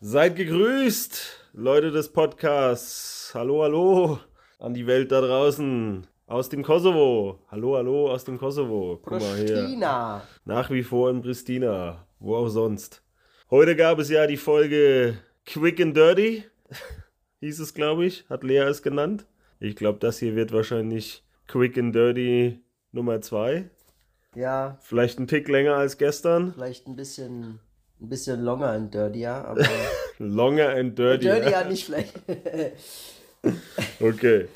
[0.00, 3.32] Seid gegrüßt, Leute des Podcasts.
[3.34, 4.18] Hallo, hallo
[4.58, 6.06] an die Welt da draußen.
[6.26, 7.40] Aus dem Kosovo.
[7.50, 8.98] Hallo, hallo aus dem Kosovo.
[9.02, 9.18] Guck.
[9.18, 10.22] Pristina.
[10.44, 12.06] Nach wie vor in Pristina.
[12.18, 13.02] Wo auch sonst.
[13.50, 16.44] Heute gab es ja die Folge Quick and Dirty.
[17.40, 18.24] Hieß es, glaube ich.
[18.30, 19.26] Hat Lea es genannt.
[19.58, 22.60] Ich glaube, das hier wird wahrscheinlich Quick and Dirty
[22.92, 23.68] Nummer 2.
[24.36, 26.54] Ja, Vielleicht ein Tick länger als gestern.
[26.54, 27.58] vielleicht ein bisschen,
[28.00, 29.62] ein bisschen longer and dirtier, aber
[30.18, 31.24] Longer and Dirty.
[31.24, 32.14] dirtier nicht vielleicht.
[34.00, 34.48] Okay.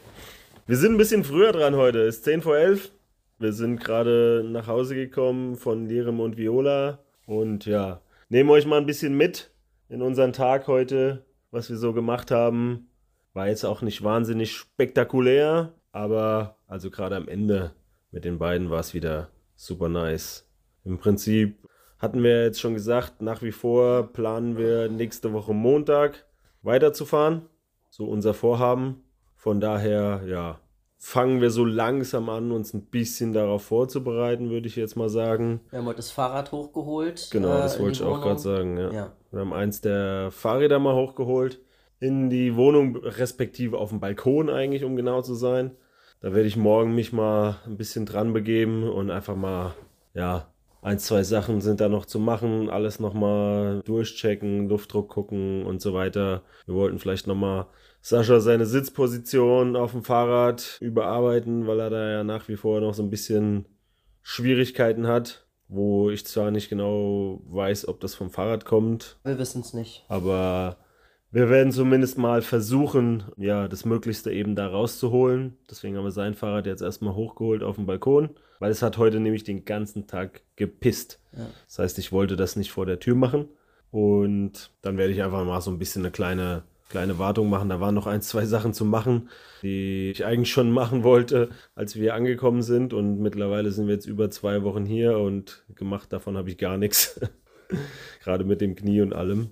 [0.67, 2.01] Wir sind ein bisschen früher dran heute.
[2.03, 2.91] Es ist 10 vor 11.
[3.39, 6.99] Wir sind gerade nach Hause gekommen von Lirem und Viola.
[7.27, 9.51] Und ja, nehmen euch mal ein bisschen mit
[9.89, 12.91] in unseren Tag heute, was wir so gemacht haben.
[13.33, 17.73] War jetzt auch nicht wahnsinnig spektakulär, aber also gerade am Ende
[18.11, 20.47] mit den beiden war es wieder super nice.
[20.85, 21.57] Im Prinzip
[22.05, 26.27] hatten wir jetzt schon gesagt, nach wie vor planen wir nächste Woche Montag
[26.63, 27.49] weiterzufahren.
[27.91, 29.03] So unser Vorhaben.
[29.35, 30.61] Von daher, ja,
[30.99, 35.61] fangen wir so langsam an, uns ein bisschen darauf vorzubereiten, würde ich jetzt mal sagen.
[35.71, 37.29] Wir haben heute das Fahrrad hochgeholt.
[37.31, 38.23] Genau, äh, das in wollte ich auch Wohnung.
[38.23, 38.77] gerade sagen.
[38.79, 38.93] Ja.
[38.93, 39.13] Ja.
[39.31, 41.61] Wir haben eins der Fahrräder mal hochgeholt
[42.01, 45.73] in die Wohnung, respektive auf dem Balkon eigentlich, um genau zu sein.
[46.21, 49.75] Da werde ich morgen mich mal ein bisschen dran begeben und einfach mal,
[50.15, 50.54] ja,
[50.85, 55.95] ein, zwei Sachen sind da noch zu machen, alles nochmal durchchecken, Luftdruck gucken und so
[55.95, 56.43] weiter.
[56.67, 57.67] Wir wollten vielleicht nochmal
[58.01, 62.93] Sascha seine Sitzposition auf dem Fahrrad überarbeiten, weil er da ja nach wie vor noch
[62.95, 63.65] so ein bisschen
[64.23, 69.63] Schwierigkeiten hat, wo ich zwar nicht genau weiß, ob das vom Fahrrad kommt, Wir wissen
[69.63, 70.05] es nicht.
[70.09, 70.77] aber
[71.35, 75.57] wir werden zumindest mal versuchen, ja, das Möglichste eben da rauszuholen.
[75.69, 78.31] Deswegen haben wir sein Fahrrad jetzt erstmal hochgeholt auf dem Balkon,
[78.61, 81.19] weil es hat heute nämlich den ganzen Tag gepisst.
[81.37, 81.49] Ja.
[81.67, 83.49] Das heißt, ich wollte das nicht vor der Tür machen.
[83.91, 87.69] Und dann werde ich einfach mal so ein bisschen eine kleine, kleine Wartung machen.
[87.69, 89.29] Da waren noch ein, zwei Sachen zu machen,
[89.63, 92.93] die ich eigentlich schon machen wollte, als wir angekommen sind.
[92.93, 96.79] Und mittlerweile sind wir jetzt über zwei Wochen hier und gemacht davon habe ich gar
[96.79, 97.21] nichts.
[98.23, 99.51] Gerade mit dem Knie und allem.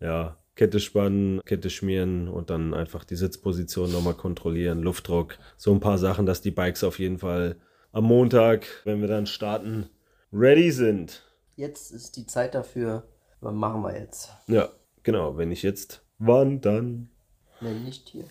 [0.00, 0.36] Ja.
[0.60, 5.96] Kette spannen, Kette schmieren und dann einfach die Sitzposition nochmal kontrollieren, Luftdruck, so ein paar
[5.96, 7.56] Sachen, dass die Bikes auf jeden Fall
[7.92, 9.88] am Montag, wenn wir dann starten,
[10.30, 11.24] ready sind.
[11.56, 13.04] Jetzt ist die Zeit dafür.
[13.40, 14.32] Was machen wir jetzt?
[14.48, 14.68] Ja,
[15.02, 17.08] genau, wenn ich jetzt, wann dann?
[17.62, 18.24] Nee, nicht hier.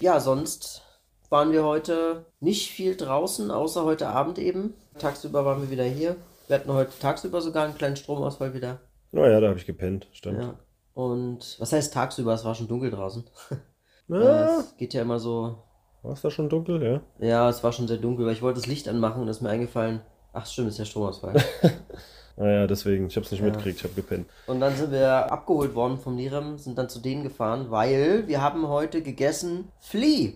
[0.00, 0.80] Ja, sonst
[1.28, 4.72] waren wir heute nicht viel draußen, außer heute Abend eben.
[4.98, 6.16] Tagsüber waren wir wieder hier.
[6.46, 8.80] Wir hatten heute tagsüber sogar einen kleinen Stromausfall wieder.
[9.12, 10.40] Naja, da habe ich gepennt, stimmt.
[10.40, 10.58] Ja.
[10.94, 12.32] Und was heißt tagsüber?
[12.34, 13.24] Es war schon dunkel draußen.
[14.06, 15.62] Ja, Es geht ja immer so.
[16.02, 17.00] war es da schon dunkel, ja?
[17.26, 19.48] Ja, es war schon sehr dunkel, weil ich wollte das Licht anmachen und ist mir
[19.48, 20.02] eingefallen.
[20.34, 21.34] Ach stimmt, ist ja Stromausfall.
[22.36, 24.28] Naja, deswegen, ich habe es nicht mitgekriegt, ich habe gepennt.
[24.48, 28.42] und dann sind wir abgeholt worden vom Lirem, sind dann zu denen gefahren, weil wir
[28.42, 30.32] haben heute gegessen Flea.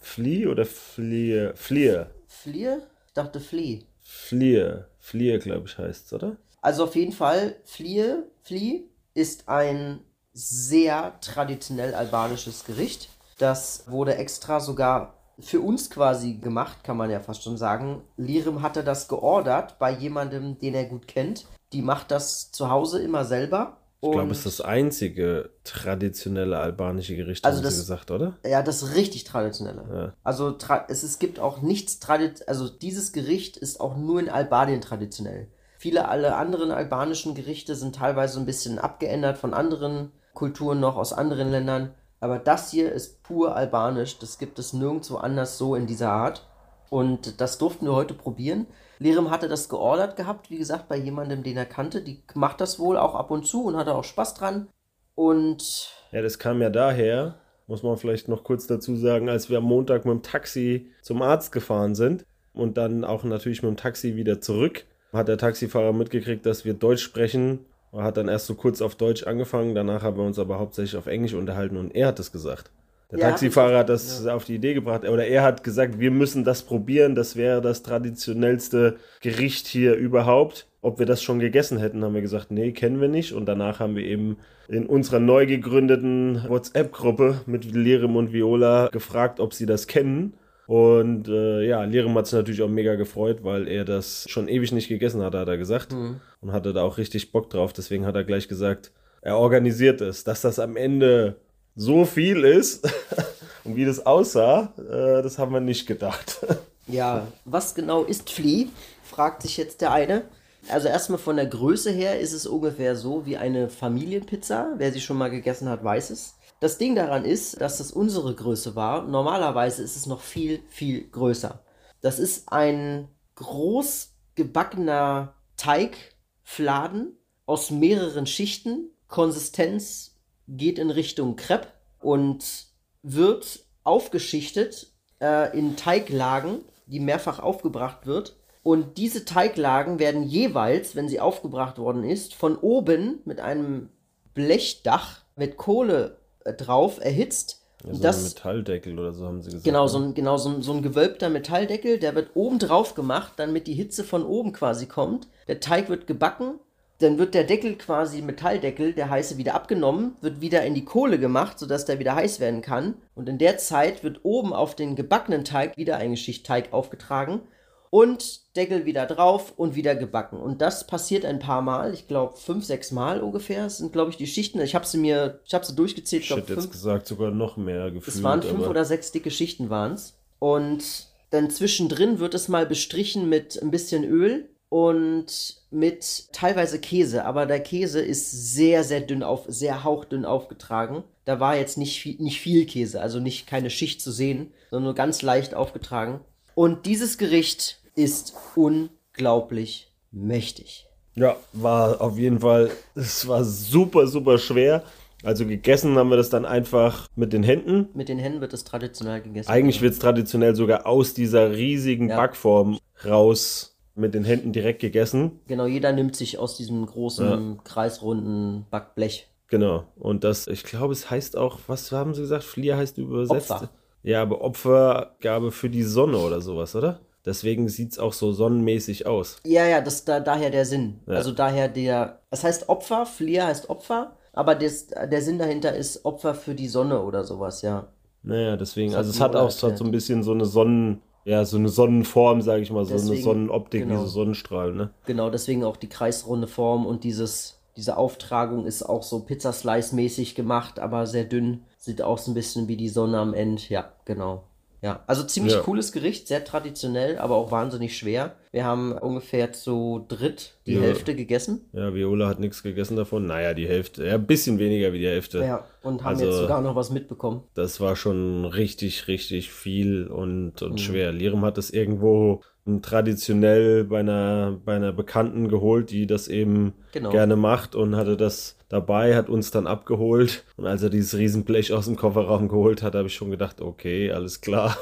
[0.00, 1.52] Flie oder Flier?
[1.54, 2.10] Flier.
[2.26, 2.82] Flier?
[3.06, 3.84] Ich dachte Flea.
[4.02, 4.88] Flier.
[4.98, 6.36] Flier, glaube ich, heißt es, oder?
[6.60, 8.80] Also auf jeden Fall, Flea, Flea
[9.18, 9.98] ist ein
[10.32, 13.08] sehr traditionell albanisches Gericht.
[13.38, 18.02] Das wurde extra sogar für uns quasi gemacht, kann man ja fast schon sagen.
[18.16, 21.46] Lirim hatte das geordert bei jemandem, den er gut kennt.
[21.72, 23.76] Die macht das zu Hause immer selber.
[24.00, 28.36] Ich glaube, es ist das einzige traditionelle albanische Gericht, Also haben das- sie gesagt, oder?
[28.46, 29.84] Ja, das richtig traditionelle.
[29.92, 30.12] Ja.
[30.22, 34.28] Also tra es, es gibt auch nichts traditionell, also dieses Gericht ist auch nur in
[34.28, 35.48] Albanien traditionell.
[35.78, 41.12] Viele alle anderen albanischen Gerichte sind teilweise ein bisschen abgeändert von anderen Kulturen noch aus
[41.12, 45.86] anderen Ländern, aber das hier ist pur albanisch, das gibt es nirgendwo anders so in
[45.86, 46.44] dieser Art.
[46.90, 48.66] Und das durften wir heute probieren.
[48.98, 52.02] Lirim hatte das geordert gehabt, wie gesagt, bei jemandem, den er kannte.
[52.02, 54.66] Die macht das wohl auch ab und zu und hatte auch Spaß dran.
[55.14, 57.36] Und Ja, das kam ja daher,
[57.68, 61.22] muss man vielleicht noch kurz dazu sagen, als wir am Montag mit dem Taxi zum
[61.22, 65.92] Arzt gefahren sind und dann auch natürlich mit dem Taxi wieder zurück, hat der Taxifahrer
[65.92, 67.60] mitgekriegt, dass wir Deutsch sprechen.
[67.92, 70.96] Er hat dann erst so kurz auf Deutsch angefangen, danach haben wir uns aber hauptsächlich
[70.96, 72.70] auf Englisch unterhalten und er hat es gesagt.
[73.10, 76.44] Der Ja, Taxifahrer hat das auf die Idee gebracht, oder er hat gesagt, wir müssen
[76.44, 80.66] das probieren, das wäre das traditionellste Gericht hier überhaupt.
[80.82, 83.32] Ob wir das schon gegessen hätten, haben wir gesagt, nee, kennen wir nicht.
[83.32, 84.36] Und danach haben wir eben
[84.68, 90.34] in unserer neu gegründeten WhatsApp-Gruppe mit Lirim und Viola gefragt, ob sie das kennen.
[90.68, 94.70] Und äh, ja, Lirim hat sich natürlich auch mega gefreut, weil er das schon ewig
[94.70, 95.94] nicht gegessen hat, hat er gesagt.
[96.42, 97.72] Und hatte da auch richtig Bock drauf.
[97.72, 98.92] Deswegen hat er gleich gesagt,
[99.22, 100.24] er organisiert es.
[100.24, 101.36] Dass das am Ende
[101.74, 102.86] so viel ist
[103.64, 106.46] und wie das aussah, äh, das haben wir nicht gedacht.
[106.90, 108.68] Ja, was genau ist Flea?
[109.04, 110.22] Fragt sich jetzt der eine.
[110.70, 114.72] Also erstmal von der Größe her ist es ungefähr so wie eine Familienpizza.
[114.78, 116.37] Wer sie schon mal gegessen hat, weiß es.
[116.60, 119.02] Das Ding daran ist, dass das unsere Größe war.
[119.02, 121.62] Normalerweise ist es noch viel, viel größer.
[122.00, 127.16] Das ist ein groß gebackener Teigfladen
[127.46, 128.90] aus mehreren Schichten.
[129.06, 130.16] Konsistenz
[130.48, 131.68] geht in Richtung Crepe
[132.00, 132.66] und
[133.02, 138.36] wird aufgeschichtet äh, in Teiglagen, die mehrfach aufgebracht wird.
[138.64, 143.90] Und diese Teiglagen werden jeweils, wenn sie aufgebracht worden ist, von oben mit einem
[144.34, 146.17] Blechdach mit Kohle
[146.52, 147.62] drauf erhitzt.
[147.84, 149.64] Ja, so das, ein Metalldeckel oder so haben sie gesagt.
[149.64, 149.88] Genau, ne?
[149.88, 153.66] so ein, genau so, ein, so ein gewölbter Metalldeckel, der wird oben drauf gemacht, damit
[153.66, 155.28] die Hitze von oben quasi kommt.
[155.46, 156.58] Der Teig wird gebacken,
[156.98, 161.20] dann wird der Deckel quasi, Metalldeckel, der heiße, wieder abgenommen, wird wieder in die Kohle
[161.20, 162.94] gemacht, sodass der wieder heiß werden kann.
[163.14, 167.42] Und in der Zeit wird oben auf den gebackenen Teig wieder eine Schicht Teig aufgetragen
[167.90, 170.38] und Deckel wieder drauf und wieder gebacken.
[170.38, 174.10] Und das passiert ein paar Mal, ich glaube fünf, sechs Mal ungefähr, das sind glaube
[174.10, 174.60] ich die Schichten.
[174.60, 177.90] Ich habe sie mir, ich habe sie durchgezählt, ich hätte jetzt gesagt, sogar noch mehr
[177.90, 178.16] gefühlt.
[178.16, 180.14] es waren fünf aber oder sechs dicke Schichten waren's.
[180.38, 187.24] Und dann zwischendrin wird es mal bestrichen mit ein bisschen Öl und mit teilweise Käse.
[187.24, 191.04] Aber der Käse ist sehr, sehr dünn auf, sehr hauchdünn aufgetragen.
[191.24, 194.84] Da war jetzt nicht viel, nicht viel Käse, also nicht keine Schicht zu sehen, sondern
[194.84, 196.20] nur ganz leicht aufgetragen.
[196.58, 200.88] Und dieses Gericht ist unglaublich mächtig.
[201.14, 204.82] Ja, war auf jeden Fall, es war super, super schwer.
[205.22, 207.90] Also gegessen haben wir das dann einfach mit den Händen.
[207.94, 209.48] Mit den Händen wird es traditionell gegessen.
[209.48, 212.16] Eigentlich wird es traditionell sogar aus dieser riesigen Ja.
[212.16, 215.38] Backform raus mit den Händen direkt gegessen.
[215.46, 219.28] Genau, jeder nimmt sich aus diesem großen, kreisrunden Backblech.
[219.46, 219.84] Genau.
[219.94, 222.42] Und das, ich glaube, es heißt auch, was haben sie gesagt?
[222.42, 223.52] Flier heißt übersetzt.
[223.52, 223.70] Opfer.
[224.02, 227.00] Ja, aber Opfergabe für die Sonne oder sowas, oder?
[227.24, 229.36] Deswegen sieht es auch so sonnenmäßig aus.
[229.44, 231.00] Ja, ja, das da, daher der Sinn.
[231.06, 231.14] Ja.
[231.14, 232.20] Also daher der.
[232.30, 236.68] Das heißt Opfer, Flier heißt Opfer, aber das, der Sinn dahinter ist Opfer für die
[236.68, 237.88] Sonne oder sowas, ja.
[238.22, 241.02] Naja, deswegen, Das also hat es hat auch es so ein bisschen so eine Sonnen,
[241.24, 243.94] ja, so eine Sonnenform, sage ich mal, so eine Deswegen, Sonnenoptik, genau.
[243.94, 244.90] wie so Sonnenstrahlen, ne?
[245.06, 250.78] Genau, deswegen auch die kreisrunde Form und dieses, diese Auftragung ist auch so Pizzaslice-mäßig gemacht,
[250.78, 251.64] aber sehr dünn.
[251.80, 253.62] Sieht auch so ein bisschen wie die Sonne am Ende.
[253.68, 254.44] Ja, genau.
[254.80, 255.60] Ja, also ziemlich Ja.
[255.60, 258.36] cooles Gericht, sehr traditionell, aber auch wahnsinnig schwer.
[258.52, 260.80] Wir haben ungefähr zu dritt die Ja.
[260.82, 261.62] Hälfte gegessen.
[261.72, 263.26] Ja, Viola hat nichts gegessen davon.
[263.26, 265.38] Naja, die Hälfte, ja, ein bisschen weniger wie die Hälfte.
[265.40, 267.42] Ja, und haben Also- jetzt sogar noch was mitbekommen.
[267.54, 270.78] Das war schon richtig, richtig viel und, und Mhm.
[270.78, 271.10] schwer.
[271.12, 272.42] Lirim hat es irgendwo
[272.82, 277.10] traditionell bei einer, bei einer Bekannten geholt, die das eben Genau.
[277.10, 280.44] gerne macht und hatte das dabei, hat uns dann abgeholt.
[280.56, 284.12] Und als er dieses Riesenblech aus dem Kofferraum geholt hat, habe ich schon gedacht, okay,
[284.12, 284.76] alles klar.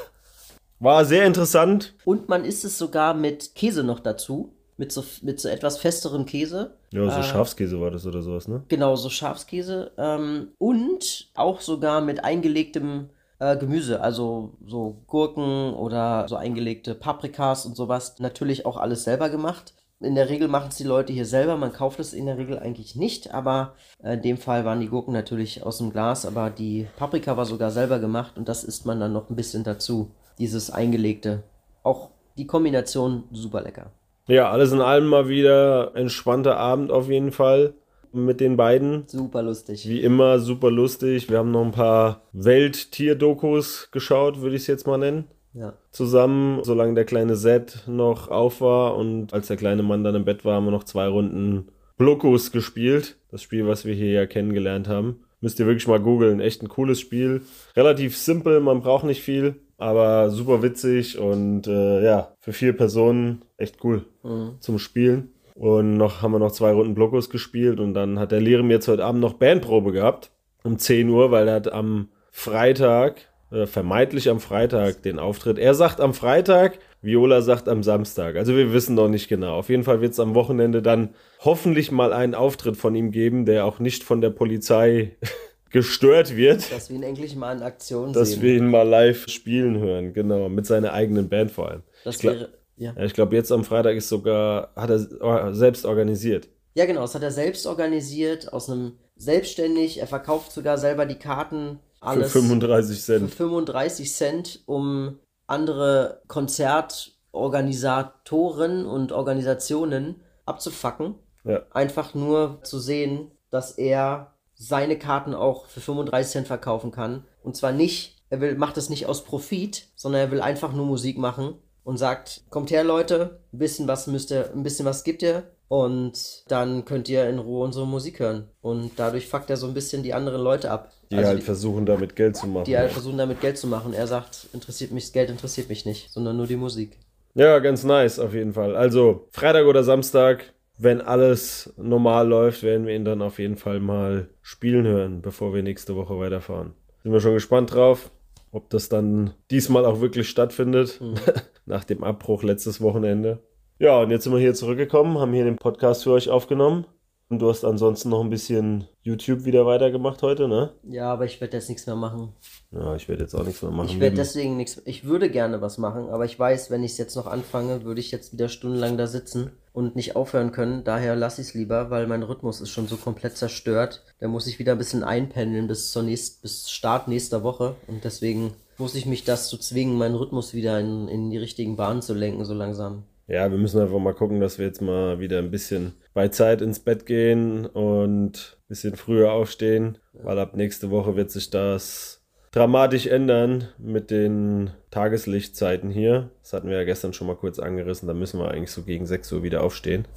[0.79, 1.95] War sehr interessant.
[2.05, 4.53] Und man isst es sogar mit Käse noch dazu.
[4.79, 6.75] Mit so, mit so etwas festerem Käse.
[6.91, 8.63] Ja, so Äh, Schafskäse war das oder sowas, ne?
[8.67, 9.91] Genau, so Schafskäse.
[9.97, 14.01] Ähm, und auch sogar mit eingelegtem äh, Gemüse.
[14.01, 18.19] Also so Gurken oder so eingelegte Paprikas und sowas.
[18.19, 19.73] Natürlich auch alles selber gemacht.
[19.99, 21.57] In der Regel machen es die Leute hier selber.
[21.57, 23.33] Man kauft es in der Regel eigentlich nicht.
[23.33, 23.73] Aber
[24.03, 26.25] äh, in dem Fall waren die Gurken natürlich aus dem Glas.
[26.25, 28.37] Aber die Paprika war sogar selber gemacht.
[28.37, 30.11] Und das isst man dann noch ein bisschen dazu.
[30.37, 31.43] Dieses eingelegte.
[31.81, 33.91] Auch die Kombination super lecker.
[34.27, 37.73] Ja, alles in allem mal wieder entspannter Abend auf jeden Fall
[38.11, 39.03] mit den beiden.
[39.07, 39.87] Super lustig.
[39.87, 41.29] Wie immer super lustig.
[41.29, 45.27] Wir haben noch ein paar Welttier-Dokus geschaut, würde ich es jetzt mal nennen.
[45.57, 45.73] Ja.
[45.91, 50.25] Zusammen, solange der kleine Zed noch auf war und als der kleine Mann dann im
[50.25, 53.17] Bett war, haben wir noch zwei Runden Blokus gespielt.
[53.31, 55.21] Das Spiel, was wir hier ja kennengelernt haben.
[55.41, 56.39] Müsst ihr wirklich mal googeln.
[56.39, 57.41] Echt ein cooles Spiel.
[57.75, 63.41] Relativ simpel, man braucht nicht viel, aber super witzig und äh, ja, für vier Personen
[63.57, 64.57] echt cool Mhm.
[64.59, 65.31] zum Spielen.
[65.55, 68.87] Und noch haben wir noch zwei Runden Blockos gespielt und dann hat der Lehrer jetzt
[68.87, 70.29] heute Abend noch Bandprobe gehabt.
[70.63, 75.57] Um 10 Uhr, weil er hat am Freitag, äh, vermeintlich am Freitag, den Auftritt.
[75.59, 78.35] Er sagt am Freitag, Viola sagt am Samstag.
[78.35, 79.55] Also wir wissen noch nicht genau.
[79.57, 81.09] Auf jeden Fall wird es am Wochenende dann
[81.45, 85.15] hoffentlich mal einen Auftritt von ihm geben, der auch nicht von der Polizei
[85.69, 88.41] gestört wird, Dass wir ihn endlich mal in Aktion dass sehen.
[88.41, 90.13] wir ihn mal live spielen hören.
[90.13, 91.83] Genau, mit seiner eigenen Band vor allem.
[92.03, 92.49] das ich glaub- wäre.
[92.79, 92.93] Ja.
[92.95, 96.47] Ja, ich glaube, jetzt am Freitag ist sogar, hat er selbst organisiert.
[96.75, 99.99] ja, genau, das hat er selbst organisiert, aus einem selbstständig.
[99.99, 101.79] Er verkauft sogar selber die Karten.
[101.99, 103.33] Alles für 35 für Cent.
[103.33, 111.15] 35 Cent, um andere Konzertorganisatoren und Organisationen abzufacken.
[111.43, 111.63] Ja.
[111.71, 117.25] Einfach nur zu sehen, dass er seine Karten auch für 35 Cent verkaufen kann.
[117.43, 120.85] Und zwar nicht, er will, macht es nicht aus Profit, sondern er will einfach nur
[120.85, 125.03] Musik machen und sagt, kommt her Leute, ein bisschen was müsst ihr, ein bisschen was
[125.03, 128.49] gibt ihr und dann könnt ihr in Ruhe unsere Musik hören.
[128.61, 130.91] Und dadurch fuckt er so ein bisschen die anderen Leute ab.
[131.11, 132.65] Die Also halt versuchen, damit Geld zu machen.
[132.65, 133.93] die halt versuchen damit Geld zu machen.
[133.93, 136.97] Er sagt, interessiert mich, Geld interessiert mich nicht, sondern nur die Musik.
[137.33, 138.75] Ja, ganz nice auf jeden Fall.
[138.75, 143.79] Also Freitag oder Samstag, wenn alles normal läuft, werden wir ihn dann auf jeden Fall
[143.79, 146.73] mal spielen hören, bevor wir nächste Woche weiterfahren.
[147.03, 148.09] Sind wir schon gespannt drauf,
[148.51, 150.99] ob das dann diesmal auch wirklich stattfindet,
[151.65, 153.39] nach dem Abbruch letztes Wochenende.
[153.79, 156.85] Ja, und jetzt sind wir hier zurückgekommen, haben hier den Podcast für euch aufgenommen.
[157.29, 160.71] Und du hast ansonsten noch ein bisschen YouTube wieder weitergemacht heute, ne?
[160.83, 162.33] Ja, aber ich werde jetzt nichts mehr machen.
[162.71, 163.89] Ja, ich werde jetzt auch nichts mehr machen.
[163.89, 164.81] Ich werde deswegen nichts.
[164.85, 167.99] Ich würde gerne was machen, aber ich weiß, wenn ich es jetzt noch anfange, würde
[167.99, 170.85] ich jetzt wieder stundenlang da sitzen und nicht aufhören können.
[170.85, 174.05] Daher lasse ich es lieber, weil mein Rhythmus ist schon so komplett zerstört.
[174.19, 177.75] Da muss ich wieder ein bisschen einpendeln bis zur nächst, bis Start nächster Woche.
[177.87, 181.75] Und deswegen muss ich mich das zu zwingen, meinen Rhythmus wieder in, in die richtigen
[181.75, 183.03] Bahnen zu lenken, so langsam.
[183.27, 186.61] Ja, wir müssen einfach mal gucken, dass wir jetzt mal wieder ein bisschen bei Zeit
[186.61, 192.25] ins Bett gehen und ein bisschen früher aufstehen, weil ab nächste Woche wird sich das
[192.51, 196.31] dramatisch ändern mit den Tageslichtzeiten hier.
[196.41, 198.07] Das hatten wir ja gestern schon mal kurz angerissen.
[198.07, 200.07] Da müssen wir eigentlich so gegen 6 Uhr wieder aufstehen,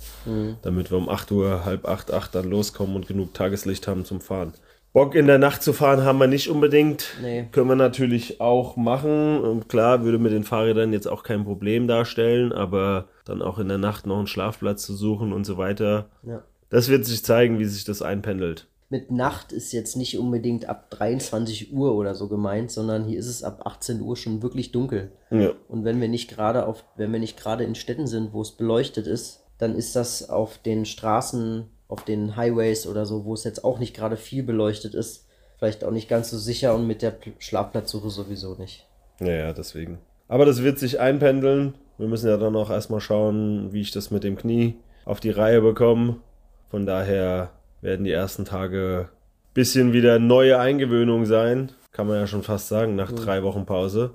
[0.63, 4.21] damit wir um 8 Uhr, halb 8, 8 dann loskommen und genug Tageslicht haben zum
[4.21, 4.55] Fahren.
[4.93, 7.17] Bock in der Nacht zu fahren haben wir nicht unbedingt.
[7.23, 7.47] Nee.
[7.53, 9.41] Können wir natürlich auch machen.
[9.41, 13.69] Und klar, würde mit den Fahrrädern jetzt auch kein Problem darstellen, aber dann auch in
[13.69, 16.11] der Nacht noch einen Schlafplatz zu suchen und so weiter.
[16.27, 16.43] Ja.
[16.71, 18.67] Das wird sich zeigen, wie sich das einpendelt.
[18.89, 23.29] Mit Nacht ist jetzt nicht unbedingt ab 23 Uhr oder so gemeint, sondern hier ist
[23.29, 25.13] es ab 18 Uhr schon wirklich dunkel.
[25.31, 25.53] Ja.
[25.69, 28.51] Und wenn wir nicht gerade auf, wenn wir nicht gerade in Städten sind, wo es
[28.51, 33.45] beleuchtet ist, dann ist das auf den Straßen, auf den Highways oder so, wo es
[33.45, 35.27] jetzt auch nicht gerade viel beleuchtet ist,
[35.59, 38.87] vielleicht auch nicht ganz so sicher und mit der Pl- Schlafplatzsuche sowieso nicht.
[39.21, 39.99] Ja, ja, deswegen.
[40.29, 41.75] Aber das wird sich einpendeln.
[41.99, 45.31] Wir müssen ja dann auch erstmal schauen, wie ich das mit dem Knie auf die
[45.31, 46.17] Reihe bekomme.
[46.71, 47.51] Von daher
[47.83, 49.09] werden die ersten Tage
[49.53, 51.73] bisschen wieder neue Eingewöhnung sein.
[51.93, 54.13] Kann man ja schon fast sagen, nach drei Wochen Pause.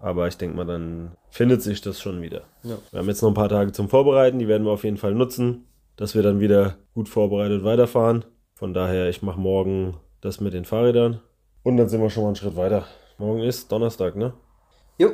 [0.00, 2.42] Aber ich denke mal, dann findet sich das schon wieder.
[2.64, 2.78] Ja.
[2.90, 5.14] Wir haben jetzt noch ein paar Tage zum Vorbereiten, die werden wir auf jeden Fall
[5.14, 8.24] nutzen, dass wir dann wieder gut vorbereitet weiterfahren.
[8.54, 11.20] Von daher, ich mache morgen das mit den Fahrrädern.
[11.62, 12.86] Und dann sind wir schon mal einen Schritt weiter.
[13.18, 14.32] Morgen ist Donnerstag, ne?
[14.98, 15.10] Jo,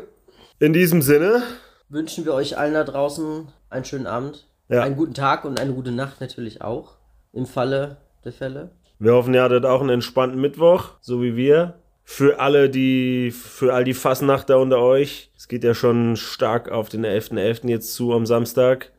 [0.59, 1.43] In diesem Sinne,
[1.89, 4.83] wünschen wir euch allen da draußen einen schönen Abend, Ja.
[4.83, 6.97] einen guten Tag und eine gute Nacht natürlich auch,
[7.33, 8.71] im Falle der Fälle.
[8.99, 11.75] wir hoffen, ihr hattet auch einen entspannten Mittwoch, so wie wir.
[12.05, 16.89] Für alle, die, für all die Fassnachter unter euch, es geht ja schon stark auf
[16.89, 17.69] den 11.11.
[17.69, 18.91] jetzt zu am Samstag.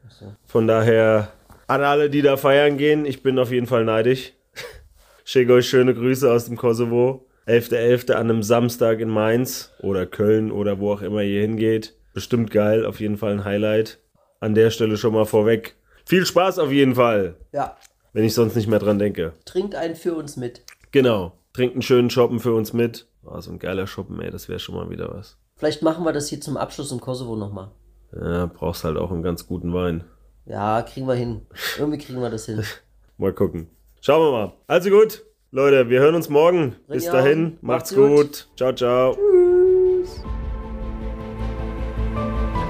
[0.46, 1.30] Von daher
[1.70, 4.34] an alle, die da feiern gehen, ich bin auf jeden Fall neidisch.
[5.24, 7.26] Schicke euch schöne Grüße aus dem Kosovo.
[7.48, 8.12] 11.11.
[8.14, 11.96] an einem Samstag in Mainz oder Köln oder wo auch immer ihr hingeht.
[12.14, 14.00] Bestimmt geil, auf jeden Fall ein Highlight.
[14.40, 15.76] An der Stelle schon mal vorweg.
[16.06, 17.78] Viel Spaß auf jeden Fall, Ja,
[18.14, 19.34] wenn ich sonst nicht mehr dran denke.
[19.46, 20.64] trinkt einen für uns mit.
[20.92, 21.34] Genau.
[21.54, 23.08] Trinkt einen schönen Shoppen für uns mit.
[23.24, 25.38] Oh, so ein geiler Shoppen, ey, das wäre schon mal wieder was.
[25.56, 27.70] Vielleicht machen wir das hier zum Abschluss im Kosovo nochmal.
[28.16, 30.04] Ja, brauchst halt auch einen ganz guten Wein.
[30.50, 31.42] Ja, kriegen wir hin.
[31.78, 32.64] Irgendwie kriegen wir das hin.
[33.18, 33.70] Mal gucken.
[34.02, 34.54] Schauen wir mal.
[34.66, 36.78] Also gut, Leute, wir hören uns morgen.
[36.88, 38.16] Bis dahin, macht's macht's gut.
[38.16, 38.48] gut.
[38.56, 39.18] Ciao, ciao.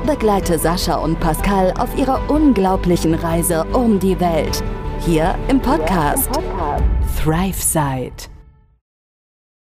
[0.07, 4.63] Begleite Sascha und Pascal auf ihrer unglaublichen Reise um die Welt.
[5.01, 6.31] Hier im Podcast,
[7.23, 8.38] ThriveSide.